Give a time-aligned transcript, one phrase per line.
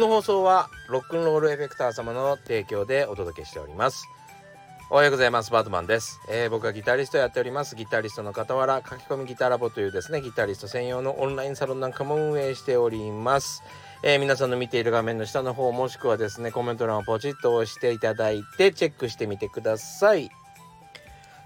[0.00, 4.08] の放送はロックンロールエフェクター様の提供でお届けしております。
[4.90, 5.52] おはようございます。
[5.52, 7.76] バートマンです、えー、僕はギタリストやっております。
[7.76, 13.62] ギタリストの傍ら書き込みギタラボというですねギタリスト専用のオンラインサロンなんかも運営しております。
[14.02, 20.30] えー、皆さんの見ている画面の下の方もしくはですねコメント欄をポチッと押していただいてチェックしてみてください。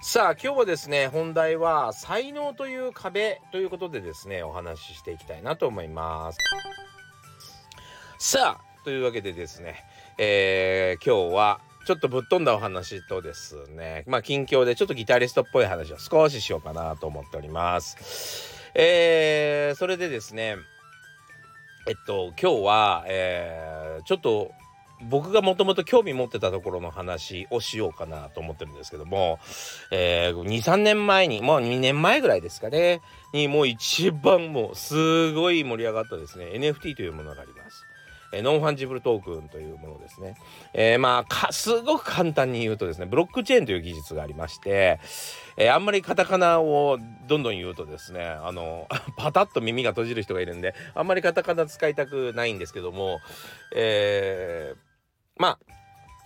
[0.01, 6.39] さあ今日はですね本題は才能という壁ということでですねお話ししていきたいなと思います。
[8.19, 9.85] さあというわけでですね、
[10.19, 20.57] えー、今日はちょっとぶっ飛んだお話とですねまあ近況でちょっとギタリストっぽい話を少ししようかなと思っておりますえー、それでですね
[21.87, 24.53] えっと今日は、えー、ちょっと
[25.03, 29.39] 僕がもともと興味持ってたところの話をしようかなと思ってるんですけども、
[29.91, 33.01] えー、23年前にもう2年前ぐらいですかね
[33.33, 37.84] にもう一番もうすごい盛り上がったですね NFT というものがあります。
[38.35, 40.35] え Non-Fungible Token というものですね。
[40.73, 45.01] えー、まあすごく簡単に言うとですねブロックチェーンという技術がありまして、
[45.57, 53.21] えー、あんまりカタカナをどんどん言うとですねあの パタッと耳が閉じる人がいるんであんまりカタカナ使いたくないんですけども、
[53.75, 54.79] えー、
[55.37, 55.75] まあ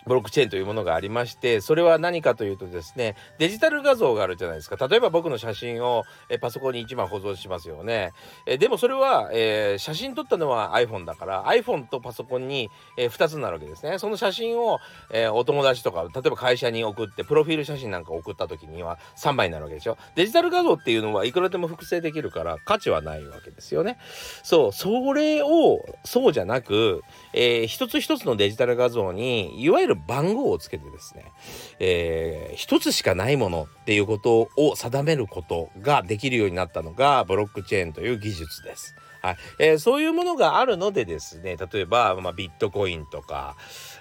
[0.09, 4.89] ブロックチェーンというものがありましてそれは何かというとですねデジタル画像があるじゃないですか。
[4.89, 8.13] 例えば僕の写真をえパソコンに1枚保存しますよね。
[8.47, 13.99] えでもそれは、えー、写真撮ったのは iPhone だから iPhone とパソコンに、えー、2つになるわけですね。
[13.99, 23.99] その写真を、えー、お友達とか例えば会社に送ってプロフィール写真なんか送った時には3枚になるわけでしょデジタル画像っていうのはいくらでも複製できるから価値はないわけですよね。
[24.43, 31.33] そうそれをそうじゃなく、えー、一つ一つのデジタル画像にいわゆる番号をつけてですね、
[31.79, 38.95] えー、一つしかないものっていうことを定めることができるようになったのがブロックチェーンという技術です。
[39.21, 43.57] はいえー、そういうものがあるのでですね例えば、まあ、ビットコインとか、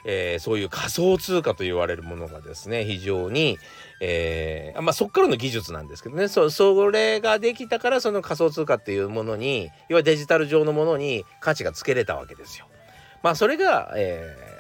[0.06, 3.58] えー、そういう仮想通貨と言われるものがですね非常に、
[4.00, 12.68] えー、まあそっからの技術なんですけどねそそれができたからその仮想通貨っていうものに要はデジタル上のものに価値がつけれたわけですよ。
[13.24, 14.57] まあそれが、えー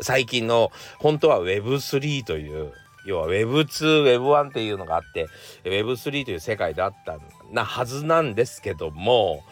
[0.00, 2.72] 最近の本当は Web3 という
[3.06, 5.28] 要は Web2、Web1 っていうのがあって
[5.64, 7.18] Web3 という世界だった
[7.52, 9.44] なはずなんですけども、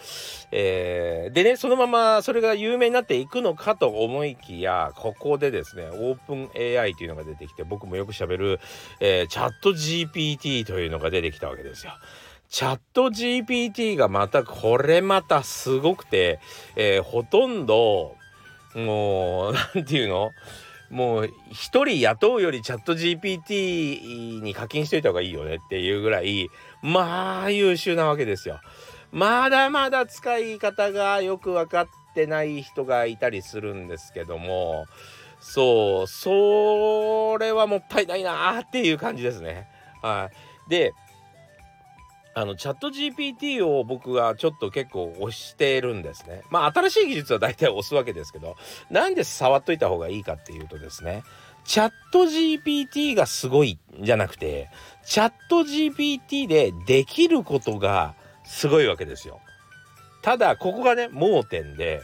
[0.50, 6.50] えー、でねそのままそれが有名になっていくのかと思いきやここでですねオープン
[6.80, 8.58] AI というのが出てきて僕もよくしゃべる、
[9.00, 11.92] えー、チャット GPT というのが出てきたわけですよ。
[12.48, 16.38] チャット GPT がまたこれまたすごくて、
[16.76, 18.14] えー、ほとんど
[18.74, 20.32] もう何て言うの？
[20.90, 26.48] もう一人雇うよりチャット GPT に課金しといた方がいいよねっていうぐらい
[26.82, 28.60] まあ優秀なわけですよ。
[29.10, 34.86] まだまだ使い方がよく分かってない人がいたりするんですけども
[35.40, 39.68] そうそれはもったいないなっていう感じですね。
[40.02, 40.30] は
[40.66, 40.92] い、で
[42.36, 46.42] あのチャット GPT を僕はちょっと結構推してるんですね。
[46.50, 48.56] まあ新しい技術は大体押すわけですけど
[48.90, 51.22] なんで触っといた方がいいかっていうとですね
[51.64, 54.68] チャット GPT がすごいじゃなくて
[55.06, 58.14] チャット GPT でできることが
[58.44, 59.40] すごいわけですよ。
[60.22, 62.02] ただここがね盲点で、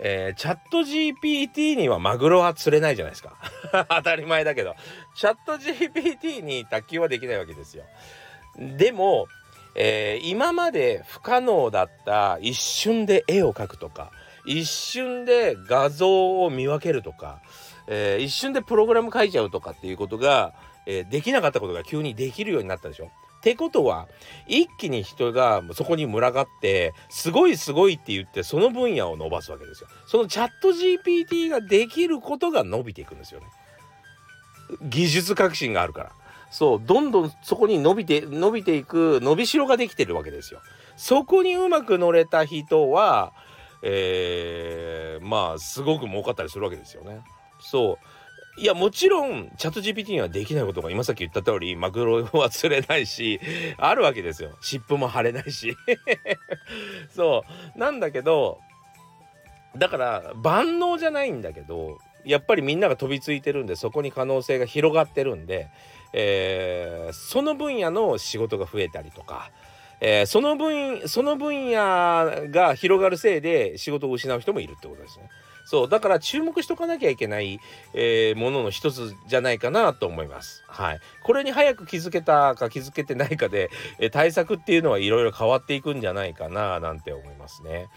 [0.00, 3.36] えー、チャット GPT にはマグロは釣れないじゃないですか
[3.88, 4.74] 当たり前だけど
[5.14, 7.84] チャット GPT に卓球はできないわけですよ。
[8.58, 9.28] でも
[9.74, 14.10] えー、今まで不可能だった一瞬で絵を描くとか
[14.44, 17.40] 一瞬で画像を見分けるとか、
[17.86, 20.54] えー、一瞬でプログラム書いちゃうとかっていうことが、
[20.86, 23.10] えー、できなかったことが急にできるようになったでしょ。
[23.38, 24.06] ってことは
[24.46, 29.88] 一気に人がそこに群がってすごいすごいって言ってその分野を伸ばすわけですよ。
[30.06, 33.46] そのチャット GPT ができることが伸びていくんですよね。
[34.82, 36.12] 技術革新があるから。
[36.52, 40.60] そうどんどんそこに伸びて伸びていく伸びしろができてるわけですよ。
[40.96, 43.32] そこにうまく乗れた人は、
[43.82, 47.22] えー、まあすごく儲かったりするわけですよね。
[47.58, 47.98] そ
[48.58, 53.40] ういやもちろんチャット GPT にはできないことが今さっき言った通りマグロは釣れないし
[53.78, 55.74] あるわけですよ尻尾も張れないし
[57.08, 57.44] そ
[57.74, 58.60] うなんだけど
[59.74, 61.96] だから万能じゃないんだけど
[62.26, 65.70] やっぱりみんなが飛びついてるんでそこに可能性が広がってるんで
[66.12, 69.50] えー、その分野の仕事が増えたりとか、
[70.00, 75.30] えー、その分その分野が広がるせいで仕事を失う人もいるってことですね。
[75.64, 77.60] そうだから注目しとかなきゃいけない、
[77.94, 80.64] えー、ものの一つじゃないかなと思います。
[80.66, 87.88] はい、これに早く気づけたか気づけてないかで、え、対策っていうのはいろいろ変わっていくんじゃないかななんて思いますね。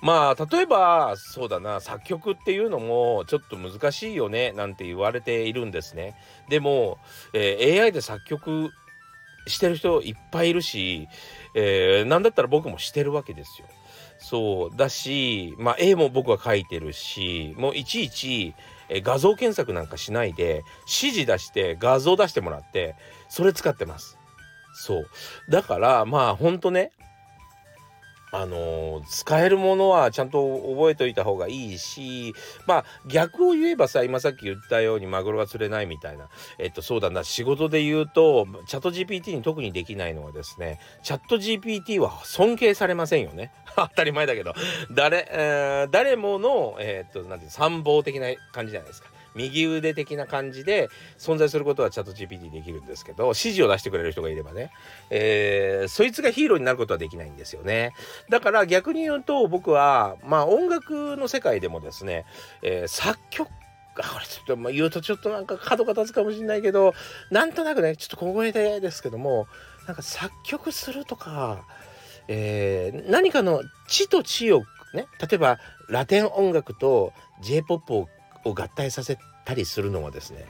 [0.00, 6.14] まあ例えばそうだな作曲っていうのもちょっと難しいよねなんて言われているんですね。
[6.48, 6.98] でも、
[7.32, 8.70] えー、AI で作曲
[9.46, 11.08] してる人いっぱいいるし、
[11.54, 13.66] えー、なんだったら僕もしてるわけですよ。
[14.20, 18.54] そうだし、まあ、絵も僕は描いてるしもういちいち
[18.90, 22.96] 画像検索なんかしないで指示出して画像出してもらって
[23.28, 24.18] それ使ってます。
[24.74, 25.06] そう
[25.50, 26.92] だからまあほんとね
[28.30, 32.34] あの使えるものはちゃんと覚えておいた方がいいし
[32.66, 36.28] まあ逆を言えばさ今さっき言ったようにマグロが釣れないみたいな
[36.58, 43.52] えっとそうだな仕事で言うとチャット GPT に特にできないのはですねチャット GPT は尊敬されませんよね。
[43.76, 44.54] 当たり前だけど。
[44.90, 49.08] 誰、えー、誰ものえー、っとなんて参謀的な感じじゃないですか。
[49.34, 50.88] 右腕的な感じで
[51.18, 54.70] 存在することはチャット GPT できるんですけど指示を出してくれる人がいればね、
[55.10, 57.92] えー、そいつがヒーローになることはできないんですよね。
[58.28, 62.24] だから逆に言うと僕はまあ音楽の世界でもですね、
[62.62, 63.48] えー、作曲
[63.98, 66.94] これちょっと言うとちょっとなんか角が立つかもしれないけど
[67.30, 69.46] なんとなくねちょっと小声でですけども
[69.86, 71.64] なんか作曲するとか、
[72.28, 74.60] えー、何かの地と地を
[74.94, 75.58] ね例えば
[75.88, 78.08] ラテン音楽と j p o p を
[78.44, 80.46] を合体させたりするのもですね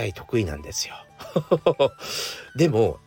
[0.00, 0.94] AI 得意なんですよ。
[2.56, 2.98] でも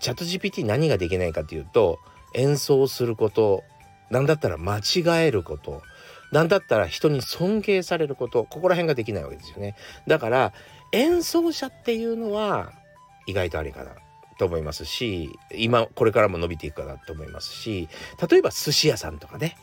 [0.00, 1.98] チャット GPT 何ができないかというと
[2.34, 3.64] 演奏すること
[4.10, 5.82] 何だったら間違えること
[6.30, 9.76] 何だったら人に尊敬されることここら辺ができないわけですよね。
[10.06, 10.52] だから
[10.92, 12.72] 演奏者っていうのは
[13.26, 13.92] 意外とありかな
[14.38, 17.88] と思いますし今これからも伸びていくかなと思いますし
[18.30, 19.56] 例えば寿司屋さんとかね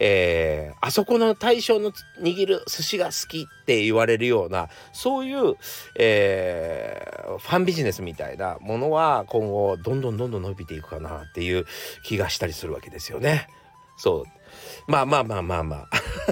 [0.00, 5.54] えー、あそこの大将の握る寿司が好きって言われるようなそういう、
[5.98, 11.66] えー、ファンビジネスみたいなものは今後どんどんどんどん伸びていくかなっていう
[12.02, 13.48] 気がしたりするわけですよね。
[13.96, 14.90] そう。
[14.90, 15.76] まあまあまあまあま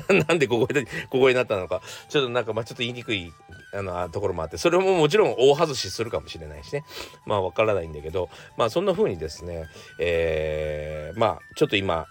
[0.08, 0.12] あ。
[0.28, 1.80] なんでここでここになったのか。
[2.08, 3.32] ちょっとなんかまあちょっと言いにくい
[3.72, 6.84] あのところもあってそれももちろん大外しするかもしれないしね。
[7.26, 8.28] まあわからないんだけど。
[8.56, 9.66] まあそんな風にですね
[9.98, 12.06] えー、まあちょっと今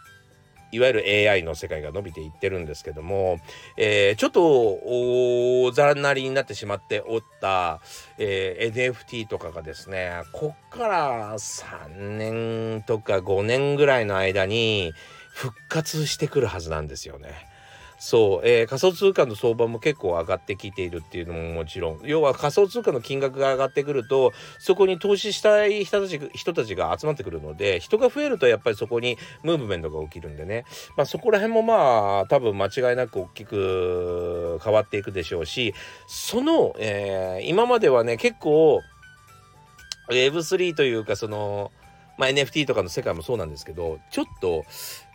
[0.72, 3.40] いわゆる AI の世界が伸びていってるんですけども、
[3.78, 7.82] えー、ちょっとおざなりになってしまっておった、
[8.18, 14.94] えー、NFT とかがですねこっから3年とか5年ぐらいの間に
[15.34, 17.51] 復活してくるはずなんですよね。
[18.04, 22.00] そう、えー、仮想通貨の相場も結構上がってきているっていうのももちろん。
[22.04, 30.66] 要は仮想通貨の金額が上がってくるとそこに投資したい人たち人たちが集まってくるので人が増えるとやっぱりそこにムーブメントが起きるんでね、
[30.98, 35.76] まあ、そこら辺もまあ多分間違いなく大きく変わっていくでしょうし
[36.08, 38.82] その、えー、今まではね結構
[40.10, 41.72] Web3 というかその
[42.22, 44.64] まあ、NFT とかの世界もそうなんですけどちょっと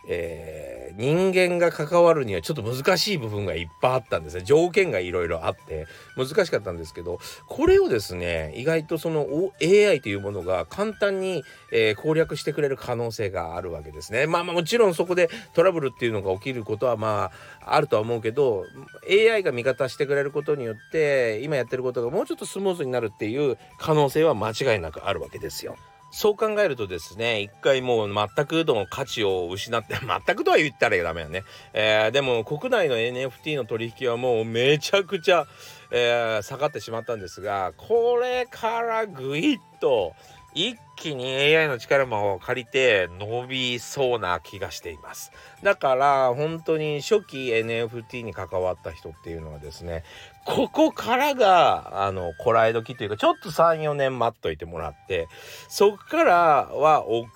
[0.09, 9.27] えー、人間が関わるにはちょっと難しい部分がいっぱいあったんですね条件がいろいろあって難しかったんですけどこれをですね意外とその
[9.61, 11.43] AI というものが簡単に、
[11.73, 17.31] えー、攻略してくれる可能性があるわけですねまあまあもちろんそこでトラブルっていうのが起きることはま
[17.61, 18.63] ああるとは思うけど
[19.09, 25.75] AI が味方してくれることによって今やってることがもうちょっとスムーズになるっていう可能性は間違いなくあるわけですよ。
[26.11, 31.43] そう考えるとですね一回もう全くの価値を失って 全くとは言ったらダメよね、
[31.73, 35.45] えー、でも国内の NFT の取引はもうめちゃくちゃ、
[35.91, 40.13] えー、下がってしまったんですがこれからぐいっと
[40.53, 45.31] 一気に AI の力も借りて伸びそうな気がしています。
[45.63, 50.03] だから本当に初期 NFT に関わった人っていうのはですね
[50.45, 55.27] ここからがあのこらえ時というかちょっと34年待っといてもらって
[55.69, 56.33] そこから
[56.73, 57.27] は大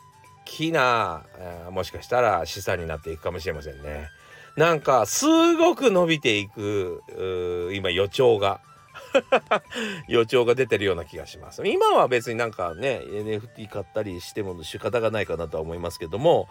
[0.45, 1.23] きな、
[1.71, 4.09] もしかしたら資産になっていくかもしれませんね。
[4.57, 7.01] なんかすごく伸びていく
[7.73, 8.59] 今予兆が
[10.07, 16.47] 予兆が出てるような気がします今は別になんかね NFT 買ったりしても仕方がないかなとは思いますけども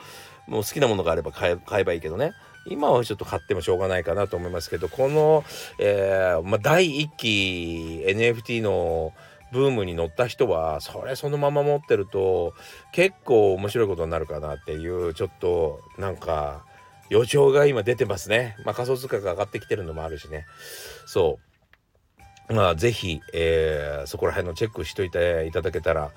[0.47, 2.33] もう好きなものがあれば買えばいいけどね
[2.67, 5.45] 今はちょっと買ってもしょうがないかなと思いますけどこの、
[5.79, 9.13] えー、まあ、第1期 NFT の
[9.53, 12.55] ブームに乗った人はそれそのまま持ってると
[12.93, 16.65] 結構面白いことになるかなっていうちょっとなんか
[17.09, 18.57] 予兆が今出てますね。
[18.65, 20.47] まあ仮想通貨が上がってきてるのもあるしね。
[21.07, 21.50] そう。
[22.51, 26.11] まあ是非、えー、そこら辺のチェックしといていただけたら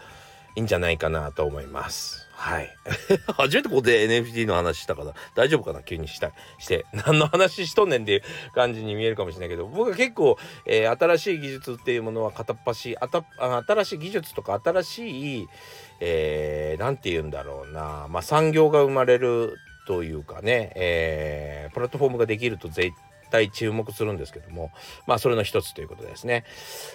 [0.56, 2.28] いいんじゃないかなと思います。
[2.32, 2.70] はい。
[3.38, 6.86] 初めてここで NFT の話したから大丈夫かな急にしたして。
[6.92, 8.24] 何の話しとんねんっていう
[8.54, 13.24] 感じに見えるかもしれないけど、僕は結構、えー、新しい技術っていうものは片っ端あた
[13.68, 15.48] 新しい技術とか新しい、
[16.02, 19.56] えー、て言うんだろうな、まあ産業が生まれる
[19.88, 22.92] というかね、えー、プラットフォームができると絶
[23.34, 24.72] 対注目するんですけども。
[25.08, 26.46] まあそれの一つということですね。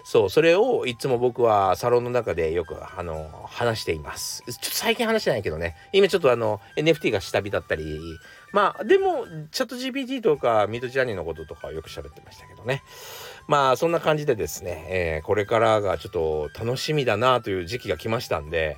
[0.04, 4.44] そうそれをいつも僕はサロンの中でよくあの話しています。
[4.46, 5.74] ちょっと最近話してないけどね。
[5.92, 7.98] 今ちょっとあの NFT が下火だったり。
[8.52, 12.84] まあでもチャット GPT とかミートジャーニーのこととかよく喋ってましたけどね。
[13.48, 18.76] まあそんな感じでですね、えー、これからがちょっと楽しみだなという時期が来ましたんで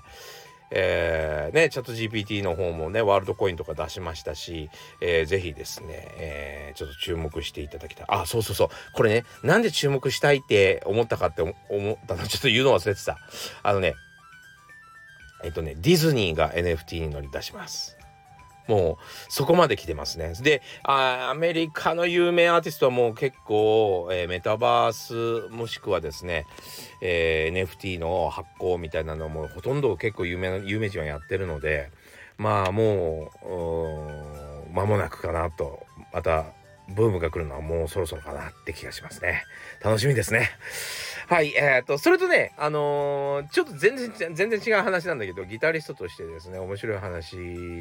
[0.70, 8.06] えー、ね、チャット GPT の方もね、ワールドコインとか出しましたし、えー、ぜひですね、えー、ちょっと注目していただきたい。
[8.08, 8.68] あ、そうそうそう。
[8.92, 11.52] これね、なんで注目したいって思ったかって思
[11.92, 13.18] ったの、 ちょっと言うの忘れてた。
[13.62, 13.94] あのね、
[15.42, 17.99] えっとね、ディズニーが NFT に乗り出します。
[18.68, 20.32] もうそこまで来てますね。
[20.42, 26.46] でアメリカの有名アーティストはもう結構、えー、メタバースもしくはですね、
[27.02, 31.90] えー、NFT の発行みたいなのもほとんど結構有名な有名人はやってるので
[32.38, 36.46] まあもう間もなくかなとまた
[36.94, 39.44] ブームが来るのはもうそろそろかなって気がしますね。
[39.82, 40.50] 楽しみですね。
[41.30, 47.36] はい、えー、っと、それとね、あのー、ちょっと全然、全然違う話なんだけど、ギタリストとしてですね、面白い話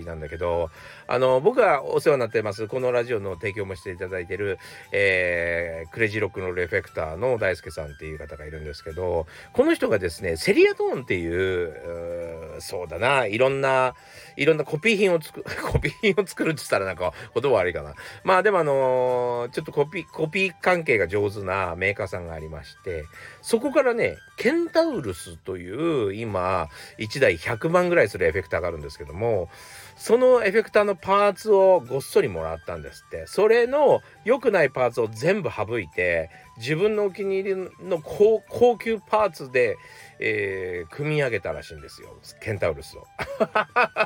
[0.06, 0.70] なんだけど、
[1.08, 4.60] あのー、僕がお世話になってます、このラジオの提供もしていただいてる、
[4.91, 13.96] えー、クレジロックのレフェクターの大輔さんっていう方がいるんですけど、この人がですね、セリアトーンっていう、うそうだな、いろんな、
[14.38, 17.96] いろんなコピー品を作る、 コピー品を作るって言ったらなんか言葉悪いかな。
[18.24, 23.06] まあでもあのー、ちょっとコピー、コピー関係が上手なメーカーさんがありまして、
[23.41, 29.50] そこからね、ケンタウルスという今、1台100万ぐらいするエフェクターがあるんですけども、
[29.96, 33.27] そのエフェクターのパーツをごっそりもらったんですって。
[33.27, 39.77] それの良くないパーツを全部省いて、自分のお気に入りの高級パーツで、
[40.19, 42.17] えー、組み上げたらしいんですよ。
[42.41, 43.08] ケンタウルスを。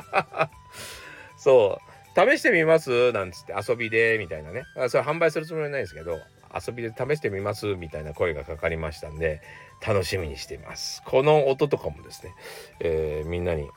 [1.38, 1.94] そう。
[2.16, 3.12] 試してみます？
[3.12, 4.62] なんつって遊びでみたいなね。
[4.88, 6.20] それ販売するつもりはないんですけど、
[6.54, 9.40] 遊びで試してみますみたいな声がかかりましたんで
[9.86, 11.02] 楽しみにしています。
[11.04, 12.34] この音とかもですね、
[12.80, 13.68] えー、みんなに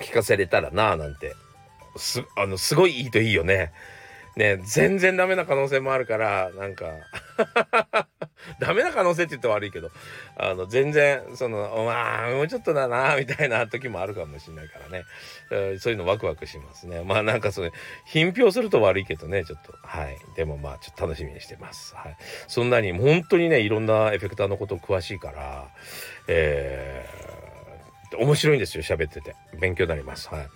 [0.00, 1.34] 聞かせれたらなあなんて
[1.96, 3.72] すあのすごいいいといいよね。
[4.36, 6.86] ね全然ダメな可能性もあるからなんか
[8.64, 9.90] ダメな可能性って言って悪いけど
[10.38, 15.04] あの全然そのまあもうちょっとだなみたいな時もあるかもしれないからね、
[15.50, 17.02] えー、そういうのワクワクしますね。
[17.04, 17.72] まあなんかそれ
[18.06, 19.74] 品評すると悪いけどねちょっと。
[19.82, 20.16] はい。
[20.36, 21.94] でもまあちょっと楽しみにしてます。
[21.94, 22.16] はい。
[22.48, 25.68] そんなに本当にねいろんなエフェクターのこと詳しいから
[26.28, 29.36] えー、面白いんですよ喋ってて。
[29.60, 30.28] 勉強になります。
[30.28, 30.48] はい。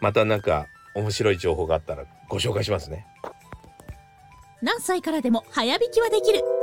[0.00, 3.06] またなんか面白い情報があったらご紹介しますね。
[4.62, 6.53] 何歳からでも早弾きはできる。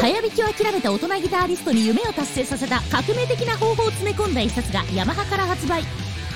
[0.00, 5.82] 早弾きを諦めた大人ギタリストに夢を達成させた革命的な方法を詰め込んだ一冊がヤマハから発売。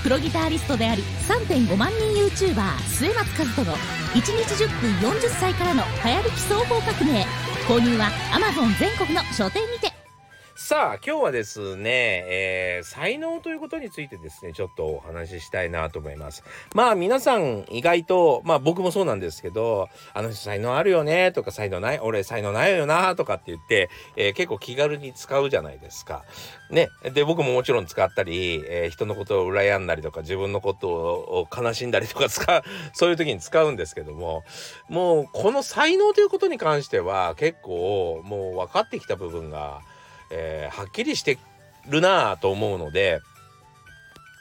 [0.03, 7.25] プロギタリストであり3.5万人 YouTuber 末松和人の1日10分40歳からの早弾き双方革命。
[7.69, 9.92] 購入は Amazon 全国の書店にて。
[10.55, 16.45] さあ今日はですね、えー、才能ということについてですねちょっとお話ししたいなと思います。
[16.75, 26.23] まあ皆さん意外とまあ僕もそうなんですけどあの人才能あるよねとか才能ない俺才能ないよなとかって言って、えー、結構気軽に使うじゃないですか。
[26.71, 34.45] ねで僕ももちろん使ったり、えー、人のことを羨んだりとか自分のことを悲しんだりとか使うそういう時に使うんですけども
[34.91, 39.81] もうこの才能ということに関しては結構もう分かってきた部分が
[40.33, 41.39] えー、はっきりして
[41.89, 43.21] るなぁと思うので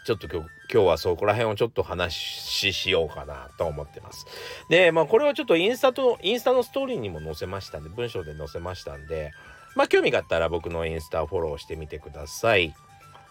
[0.06, 4.26] ちょっと今日今日はそこら辺をちょっと話ししようかなと思ってます。
[4.70, 9.34] で、まあこれはちょっとインスタと、インスタのストーリーにも載せましたんで、文章で載せましたんで、
[9.76, 12.74] まあ興味があったら僕のインスタフォローしてみてください。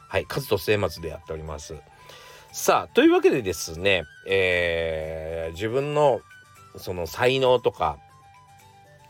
[0.08, 1.76] はい、数と末松でやっております。
[2.52, 6.20] さあ、というわけでですね、えー、自分の
[6.76, 7.98] その才能とか、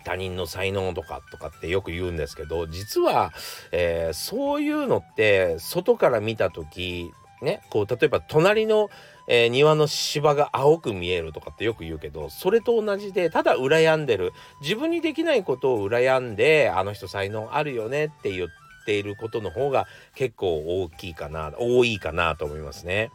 [0.05, 3.33] 他人の才能とかとかってよく言うんですけど実は、
[3.73, 8.91] えー、そういうのって外から見た時ねこう例えば隣の、
[9.29, 18.49] えー、庭の芝が青く見えるとかってよく言うけどそれと同じでただ羨んでる自分にできないことを羨んであの人才能あるよねって言っ
[18.87, 23.11] ていることの方が結構大きいかな多いかなと思いますね。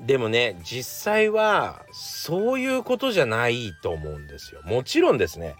[0.00, 4.60] でもね実際はそういうことじゃないと思うんですよ。
[4.64, 5.54] もちろんですね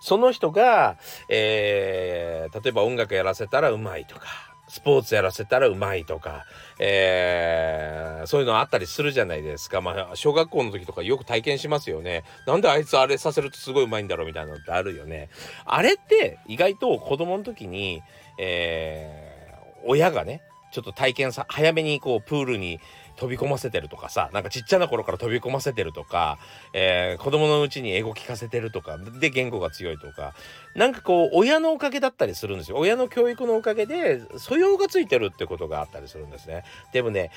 [0.00, 0.96] その人が、
[1.28, 6.44] えー、例えば音楽やらせたらうまいとかスポーツやらせたらうまいとか、
[6.78, 9.80] えー、そういうのあったりするじゃないですか。
[9.80, 12.22] まあ、小学校の時とかよく体験しますよね。
[12.46, 15.30] なんであいつあれさせるとすごいうまいんだろうみたいなのってあるよね。
[15.64, 18.02] あれって意外と子供の時に、
[18.38, 22.78] えー、親がね、ちょっと体験さ、早めにこうプールに
[23.18, 26.38] 飛び込ませてるとかさなんかちっちゃな頃から飛び込ませてるとか、
[26.72, 30.34] えー、子供のうちに英語聞かせてるとかで言語が強いとか。
[30.74, 32.76] なんかこう親のおかげだったりするんですよ。
[32.76, 36.62] 親の教育のおかげで素養がついてるってことがあったりするんですね。
[36.92, 37.30] でもね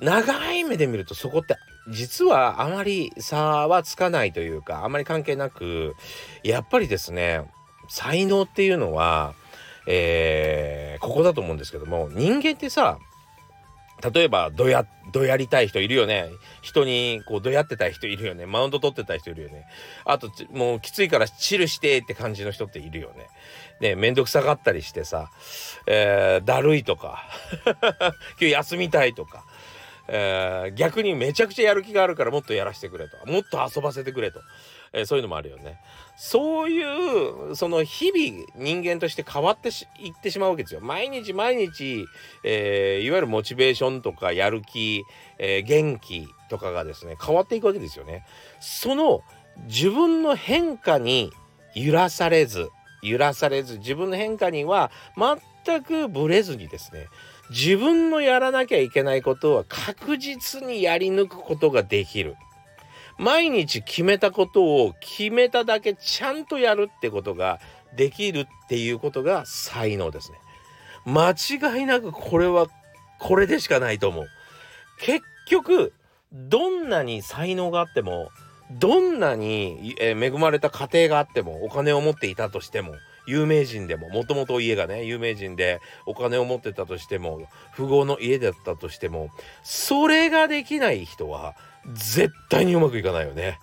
[0.00, 1.56] 長い目で見るとそこって
[1.88, 5.94] 実はあまり差はつかないというかあまり関係なく
[6.42, 7.42] やっぱりですね
[7.88, 9.34] 才能っていうのは
[9.86, 12.98] えー、ここだと思うんですけども人間ってさ
[14.02, 16.30] 例えばどやどやりたい人いるよね。
[16.60, 18.46] 人にこうどやってたい人いるよね。
[18.46, 19.66] マウント取ってた人いるよね。
[20.04, 23.28] あともうきついからチルしてって感じの人っているよね。
[23.80, 25.30] ねめんどくさがったりしてさ、
[25.86, 27.24] えー、だるいとか。
[28.40, 29.44] 今日休みたいとか、
[30.08, 33.16] えー、逆にめちゃくちゃやる気があるからもっとやらせてくれと。
[33.30, 34.40] もっと遊ばせてくれと、
[34.92, 35.78] えー、そういうのもあるよね
[36.16, 40.80] そういうその日々人間として変わっていってしまうわけですよ。
[40.80, 42.04] 毎日毎日、
[42.44, 45.04] えー、いわゆるモチベーションとかやる気、
[45.38, 48.24] えー、元気とかがですね変わっていくわけですよね。
[48.60, 49.22] その
[49.66, 51.32] 自分の変化に
[51.74, 52.68] 揺らされず
[53.02, 57.08] 揺らされず自分の変化には全くブレずにですね
[57.50, 62.36] 自分のやらなきゃいけないことは確実にやり抜くことができる。
[63.18, 67.60] 毎日決めたことを決めただけちゃんとやるってことが
[67.96, 70.38] できるっていうことが才能ですね。
[71.04, 72.66] 間違いなくこれは
[73.18, 74.26] これでしかないと思う。
[74.98, 75.92] 結局
[76.32, 78.30] どんなに才能があっても
[78.70, 82.94] どんなに、恵まれた家庭があってもお金を持っていたとしても
[83.26, 89.30] 有名人でももともと家がね有名人でお金を持ってたとしても富豪の家だったとしても
[89.62, 91.54] それができない人は
[91.92, 93.58] 絶対にうまくいかないよね。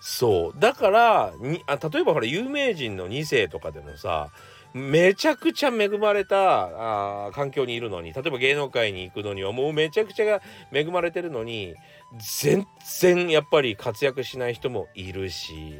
[0.00, 4.30] そうだからにあ例えばほら有名人の2世とかでもさ
[4.72, 10.40] めちゃくちゃ恵まれたあ環境にいるのに例えば芸能界に行くのにはもうめちゃくちゃ
[10.72, 11.74] 恵まれてるのに
[12.18, 12.66] 全
[13.02, 15.74] 然やっぱり活躍しない人もいるし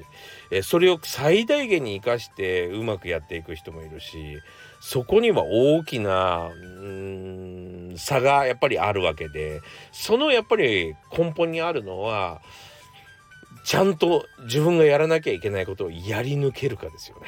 [0.50, 4.38] えそれを最大限に生かしてうまくやっていく人もいるし
[4.80, 9.60] そこには大きなうん差がやっぱりあるわけで
[9.92, 12.40] そのやっぱり根本にあるのは
[13.64, 17.26] ちゃんと自分がやらなきゃいけないことをやり抜けるかですよね。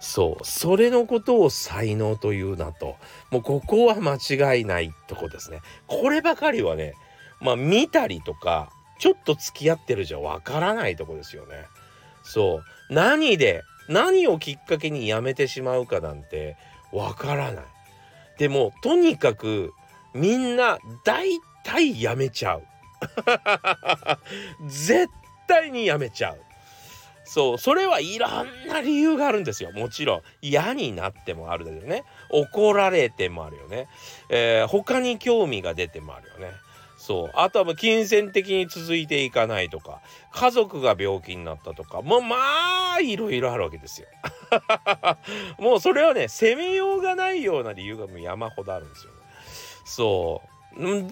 [0.00, 2.96] そうそれのことを才能というなと
[3.30, 5.60] もうここは間違いないとこですね。
[5.86, 6.94] こればかりはね
[7.40, 11.66] まあ見たりとかちょっと付き合ってるじゃわからないとこですよね。
[12.24, 16.56] そう何で何をきっかけにやめてしまうかなんて
[16.92, 17.64] わからない。
[18.38, 19.72] でもとにかく
[20.14, 22.62] みんな大体やめちゃう。
[24.66, 25.08] 絶
[25.48, 26.40] 対にやめちゃう。
[27.24, 29.72] そうそれはいろんな理由があるんですよ。
[29.72, 32.04] もちろん嫌になってもあるだけどね。
[32.30, 33.88] 怒られてもあるよね、
[34.28, 36.52] えー、他に興味が出てもあるよね。
[36.98, 42.36] そうあとは金銭的に続いていかないとか家族が病気になったとかもうま
[42.92, 44.06] あいろいろあるわけですよ。
[45.58, 49.18] もうそれはね責めようがないような理由がもう山ほどあるんですよ、ね、
[49.84, 50.52] そう。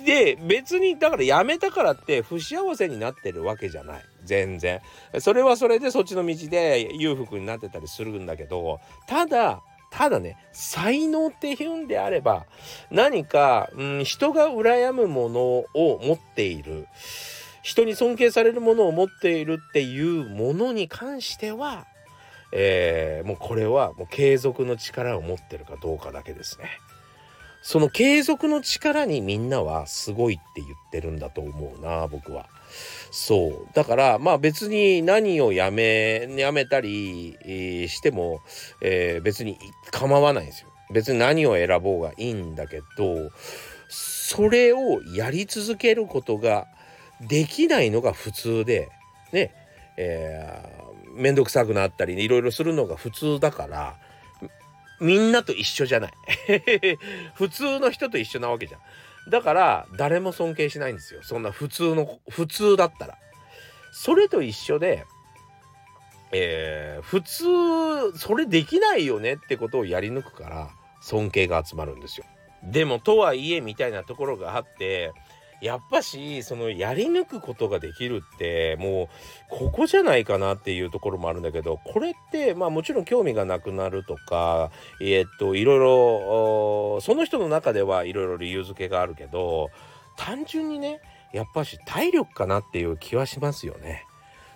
[0.05, 4.03] で別にだから辞めたからって不幸せになってるわけじゃない。
[4.25, 4.81] 全然。
[5.19, 12.47] それはそれでそっちの道で裕福になってたりするんだけどただただね才能っていうんであれば
[12.91, 16.87] 何か、うん、人が羨むものを持っている
[17.63, 21.87] 人に尊敬されるものを持っているっていうものに関しては、
[22.53, 26.71] えー、もうこれはもう継続の力を持ってるかどうかだけですね。
[27.63, 32.47] その継続の力にみんなはすごいって言ってるんだと思うな僕は。
[33.11, 37.37] そうだからまあ別に何をやめやめたり、
[37.89, 38.41] しても、
[38.81, 39.59] えー、別に
[39.91, 40.69] 構わないんですよ。
[40.93, 43.31] 別に何を選ぼうがいいんだけど
[43.89, 46.67] それをやり続けることが
[47.21, 48.89] できないのが普通で
[49.33, 49.55] ね
[49.97, 53.97] えー、めんどくさくなったりいろいろするのが普通だから
[55.01, 56.13] みんなと一緒じゃない。
[57.35, 58.81] 普通の人と一緒なわけじゃん。
[59.31, 61.21] だから誰も尊敬しないんですよ。
[61.23, 63.19] そんな普通の普通だったら。
[63.93, 65.05] それと一緒で
[66.33, 72.27] えー、普通それできないよねってことをやり抜くから尊敬が集まるんですよ。
[72.63, 75.13] でもとはいえみたいなところがあって
[75.61, 79.09] やっぱしそのやり抜くことができるってもう
[79.51, 84.71] ここじゃないかなっていうところもあるんだけどこれってまあもちろん興味がなくなるとか
[85.01, 89.71] え、っといろいろその人の中ではいろいろ理由付けがあるけど
[90.17, 91.01] 単純にね
[91.33, 94.07] やっぱし体力かなっていう気はしますよね。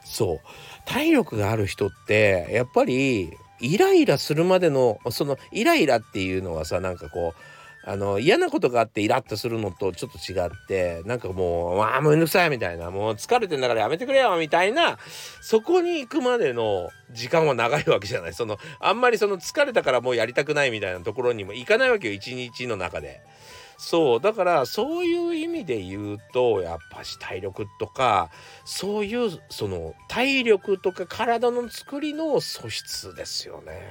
[0.05, 0.40] そう
[0.85, 7.54] 体力がある人ってやっぱりイライラするまでのそのイライラっていうのはさなんかこう
[7.87, 14.99] あの嫌なことがあってイラッとするのとちょっと違ってなんかもう「わあもうめんどくさい」みたいな「もう疲れてんだからやめてくれよ」みたいな。
[15.42, 18.35] そこに行くまでの時間は長いわけじゃない。
[18.35, 23.20] そのあんまりその疲れたからもうやりたくないみたいなところにも行かないわけよ一日の中で。
[23.77, 24.20] そう。
[24.20, 28.31] だからそういう意味で言うとやっぱし体力とか
[28.64, 33.83] そういうその体力とか体の作りの素質ですよね。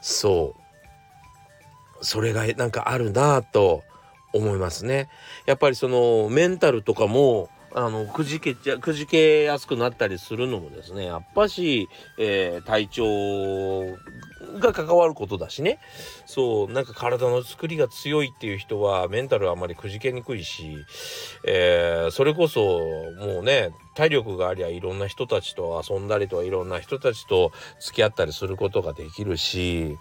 [0.00, 0.67] そう。
[2.00, 3.82] それがなんかあるなと
[4.32, 5.08] 思いますね。
[5.46, 13.96] やっぱりそのメンタルとかもあのくじけちゃくじけやすくなったりするのもですねやっぱし、えー、体調
[14.58, 15.78] が関わることだしね
[16.24, 20.76] そうなんか体の作りが強いっていう人はメンタルはあまりくじけにくいし、
[21.44, 22.80] えー、それこそ
[23.20, 29.98] もうね体力がありゃいろんな人たちと遊んだりとかいろんな人たちと付き合ったりすることができるし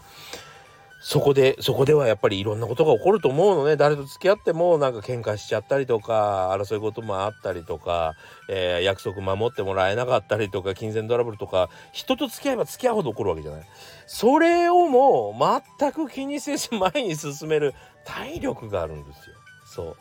[1.00, 3.76] そこでそこではやっぱりいろんなことが起こると思うのね。
[3.76, 8.16] 誰と付き合ってもなんか喧嘩しちゃったりとか争い事もあったりとか、
[8.50, 13.62] えー、約束守ってもらえなかったりとか金銭トラブルとか人と付き合えば付き合うほど起こるわけじゃない。
[14.08, 19.36] それをもう全く気にせず前に進める体力があるんですよ。
[19.66, 19.98] そう。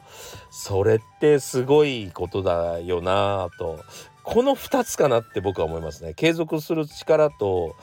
[0.50, 3.80] それってすごいことだよなと。
[4.22, 6.14] この2つかなって僕は思いますね。
[6.14, 7.76] 継続する力と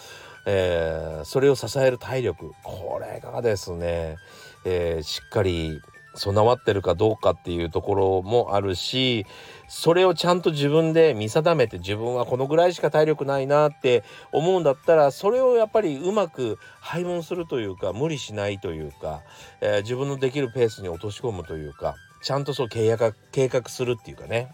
[0.45, 2.53] えー、それを支える体力。
[2.63, 4.17] これがですね、
[4.65, 5.81] えー、しっかり
[6.15, 9.25] 備わってるかどうかっていうところもあるし
[9.67, 19.21] それをちゃんと自分で見定めて自分はこのぐらいしか体力ないなって思うんだったらそれをやっぱりうまく配分するというか無理しないというか、
[19.61, 24.53] えー、自分のできるペースに落とし込むというかちゃんとそう計画計画するっていうかね。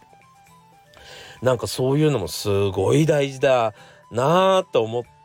[1.42, 3.74] なんかそういうのもすごい大事だ
[4.12, 5.19] なあと思って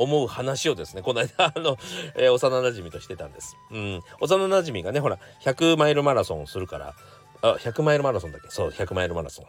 [0.00, 1.76] 思う話をですねこの間 あの、
[2.16, 3.56] えー、幼馴染としてたんです。
[3.70, 6.94] うん、幼馴染がねほら100マイルマラソンをするから
[7.42, 8.48] あ100マイルマラソンだっけ？
[8.50, 9.46] そう100マイルマラソン。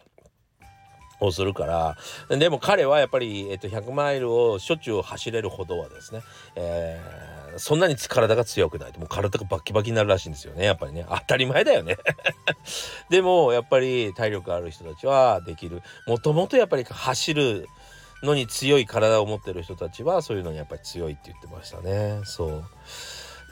[1.22, 1.98] をするから
[2.36, 6.22] でも彼はやっぱり、えっと、100マイルをしょっちゅう走れるほどはですね、
[6.56, 11.98] えー、そんなに体が強くないともう体がバキバキになるらしいんですよねやっぱりね当たり前だよね
[13.10, 17.68] でもやっぱり体力ある人たちはできるもともとやっぱり走る
[18.24, 22.64] のに強い体を持ってる人たちはそういうのにやっぱり強いって言ってましたねそう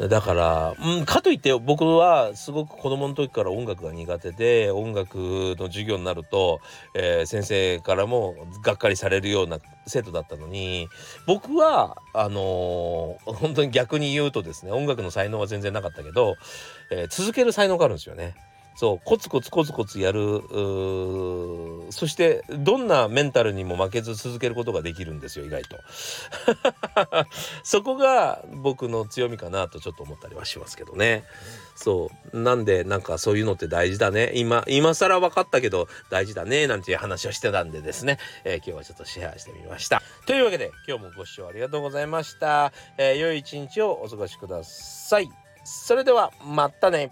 [0.07, 6.61] だから、うん、かといって僕はすごく子供の時から音楽が苦手で音楽の授業になると、
[6.95, 10.87] えー、先生からもがっかりされるような生徒だったのに
[11.27, 16.37] 僕はあのー、本当に逆に言うとですね音楽の才能は全然なかったけど、
[16.91, 18.35] えー、続ける才能があるんですよね。
[18.75, 20.41] そうコツコツコツコツやる
[21.91, 25.77] そしてどんなメンタルにも負けず続けることができるんですよ意外と。
[27.63, 31.25] そこが僕の強みかなとちょっと思ったりはしますけどね。
[31.75, 32.39] そう。
[32.39, 34.31] なんでなんかそういうのって大事だね。
[34.35, 40.01] 今今更分かったけど大事だねなんていう話をしてたんでですね、えー、今日はちょっとシェアしてみました。
[40.25, 45.29] というわけで今日もご視聴ありがとうございました、えー、良い一日をお過ごしください。
[45.65, 47.11] それではまたね。